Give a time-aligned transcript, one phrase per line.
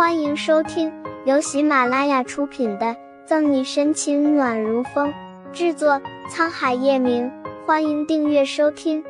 [0.00, 0.90] 欢迎收听
[1.26, 2.86] 由喜马拉雅出品的
[3.26, 5.12] 《赠你深情暖如风》，
[5.52, 7.30] 制作沧海夜明。
[7.66, 9.04] 欢迎订阅收听。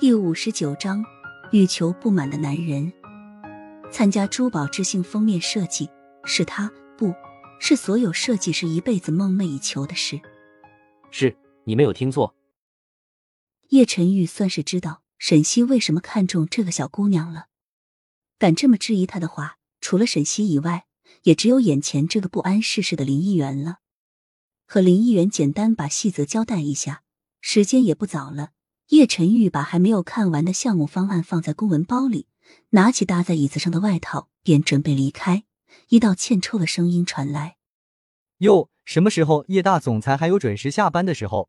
[0.00, 1.04] 第五十九章：
[1.52, 2.92] 欲求不满的男人。
[3.92, 5.88] 参加珠宝之星封面设计，
[6.24, 6.68] 是他，
[6.98, 7.14] 不
[7.60, 10.20] 是所有设计师一辈子梦寐以求的事。
[11.12, 12.34] 是你没有听错。
[13.68, 17.46] 叶晨玉算是知道沈西为什么看中这个小姑娘了。
[18.38, 20.86] 敢这么质疑他的话，除了沈西以外，
[21.22, 23.78] 也只有眼前这个不谙世事的林议员了。
[24.66, 27.02] 和林议员简单把细则交代一下，
[27.40, 28.50] 时间也不早了。
[28.88, 32.26] 叶晨玉把还没有看完的项目方案放在公文包里，
[32.70, 35.44] 拿起搭在椅子上的外套，便准备离开。
[35.88, 37.56] 一道欠抽的声音传来
[38.38, 41.48] ：“哟，什么时候叶大总裁还有准时下班的时候？”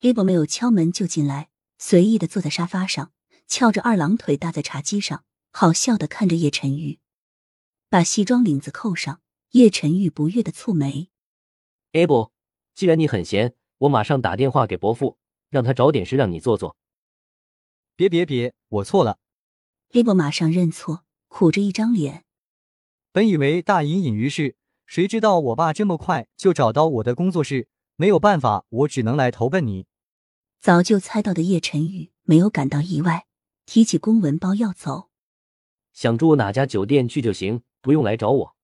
[0.00, 3.12] a b 没有敲门就进来，随意的坐在沙发上，
[3.46, 5.24] 翘着二郎腿搭在茶几上。
[5.50, 6.98] 好笑的看着叶晨玉，
[7.88, 9.20] 把西装领子扣上。
[9.52, 11.08] 叶晨玉不悦的蹙眉
[11.92, 12.32] ：“Abel，
[12.74, 15.16] 既然你很闲，我马上打电话给伯父，
[15.48, 16.76] 让他找点事让你做做。”
[17.96, 19.18] 别别别，我错了。
[19.92, 22.26] Abel 马上认错，苦着一张脸。
[23.10, 29.86] 本以为大隐隐于市，谁知道我爸这么快就找到我的工作室，没有办法，我只能来投奔你。
[30.60, 33.26] 早就猜到的叶晨玉没有感到意外，
[33.64, 35.08] 提起公文包要走。
[35.98, 38.56] 想住哪家酒店去就行，不用来找我。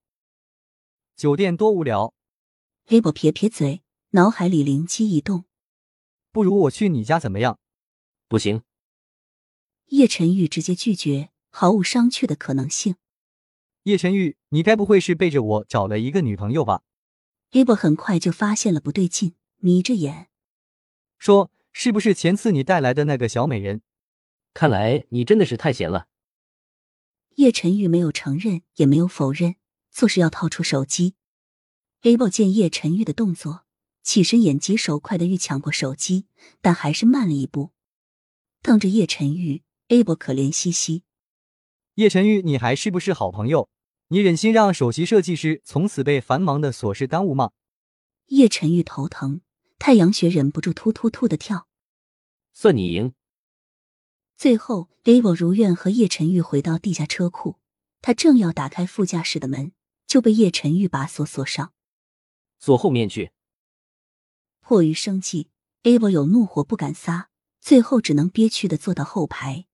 [1.17, 2.15] 酒店多无聊。
[2.87, 5.45] 黑伯撇撇嘴，脑海里灵机一动，
[6.31, 7.59] 不如我去你家怎么样？
[8.29, 8.63] 不行。
[9.87, 12.95] 叶晨玉直接拒绝，毫无商榷的可能性。
[13.83, 16.85] 叶晨玉，你该不会是背着我找了一个女朋友吧？
[17.51, 20.29] 黑伯很快就发现了不对劲，眯着眼
[21.19, 23.83] 说：“是不是前次你带来的那个小美人？”
[24.55, 26.07] 看来你真的是太闲了。
[27.37, 29.57] 叶晨玉没有承认，也没有否认，
[29.91, 31.15] 做事要掏出手机。
[32.03, 33.65] Able 见叶晨玉的动作，
[34.03, 36.27] 起身眼疾手快的欲抢过手机，
[36.61, 37.71] 但还是慢了一步，
[38.63, 39.63] 瞪着叶晨玉。
[39.89, 41.03] Able 可怜兮兮
[41.97, 43.69] ：“叶晨玉，你还是不是好朋友？
[44.09, 47.51] 你忍心让首席设计师从此被繁忙的琐事耽误吗？”
[48.29, 49.43] 叶晨玉头疼，
[49.79, 51.69] 太阳穴忍不住突突突的跳。
[52.55, 53.13] 算你赢。
[54.45, 57.57] 最后，Able 如愿和叶晨玉回到地下车库。
[58.03, 59.73] 他正要打开副驾驶的门，
[60.07, 61.73] 就被叶晨玉把锁锁上。
[62.59, 63.33] 锁后面去。
[64.61, 65.49] 迫于生计
[65.85, 67.31] ，Able 有怒火不敢撒，
[67.63, 69.65] 最后只能憋屈的坐到后排。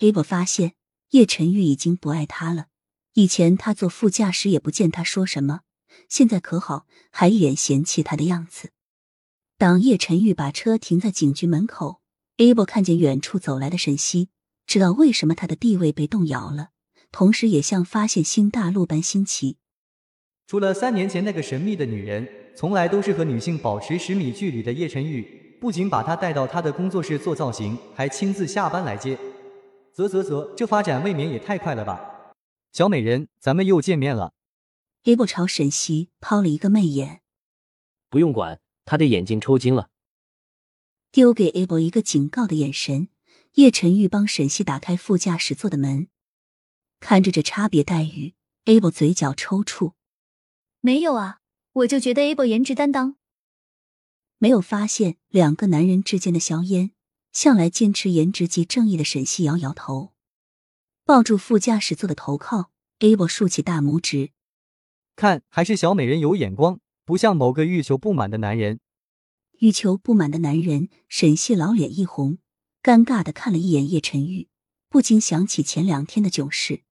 [0.00, 0.74] Able 发现
[1.10, 2.66] 叶晨玉已经不爱他了。
[3.12, 5.60] 以前他坐副驾驶也不见他说什么，
[6.08, 8.72] 现在可好，还一脸嫌弃他的样子。
[9.56, 12.02] 当叶晨玉把车停在警局门口。
[12.38, 14.28] Able 看见远处走来的沈西，
[14.66, 16.68] 知道为什么他的地位被动摇了，
[17.10, 19.56] 同时也像发现新大陆般新奇。
[20.46, 29.18] 除了三年前那个神秘的女人，从来都是和女性保持十米距离的叶晨玉，不仅把她带到他的工作室做造型，还亲自下班来接。
[29.94, 32.34] 啧啧啧，这发展未免也太快了吧！
[32.70, 34.34] 小美人，咱们又见面了。
[35.04, 37.22] Able 朝沈西抛了一个媚眼，
[38.10, 39.88] 不用管，他的眼睛抽筋了。
[41.16, 43.08] 丢给 Able 一个警告的眼神，
[43.54, 46.08] 叶晨玉帮沈西打开副驾驶座的门，
[47.00, 48.34] 看着这差别待遇
[48.66, 49.94] ，Able 嘴角抽搐。
[50.82, 51.38] 没有啊，
[51.72, 53.16] 我就觉得 Able 颜值担当。
[54.36, 56.90] 没有发现两个男人之间的硝烟，
[57.32, 60.12] 向来坚持颜值即正义的沈西摇摇头，
[61.06, 64.32] 抱住副驾驶座的头靠，Able 竖起大拇指，
[65.14, 68.80] 看还是小美人有眼光，不像某个欲求不满的男人。
[69.58, 72.38] 欲求不满的男人，沈西老脸一红，
[72.82, 74.48] 尴尬的看了一眼叶晨玉，
[74.88, 76.82] 不禁想起前两天的囧事。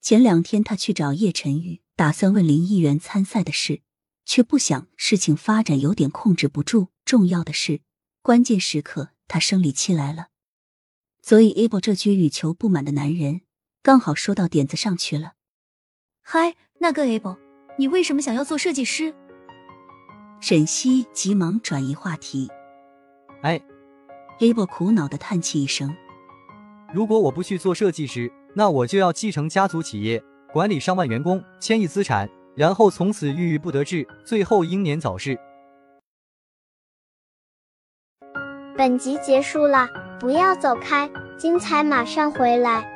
[0.00, 3.82] 前两天他去找叶晨玉，打算问林议员参赛的事，
[4.24, 6.88] 却不想事情发展有点控制不住。
[7.04, 7.82] 重要的是，
[8.22, 10.28] 关键时刻他生理期来了，
[11.20, 13.42] 所以 Able 这句欲求不满的男人，
[13.82, 15.34] 刚好说到点子上去了。
[16.20, 17.38] 嗨，那个 Able，
[17.76, 19.14] 你为什么想要做设计师？
[20.42, 22.50] 沈西急忙转移话题。
[23.42, 23.60] 哎
[24.40, 25.94] ，Able 苦恼的叹气一声
[26.92, 30.20] ：“如果我不去做设计师，那我就要继承家族企业，
[30.52, 35.38] 管理上万员工，千亿资产，然后从此郁郁不得志，最后英年早逝。”
[38.76, 39.86] 本集结束了，
[40.18, 42.91] 不要走开，精彩马上回来。